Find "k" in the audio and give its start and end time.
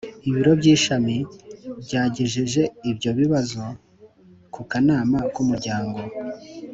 5.33-5.35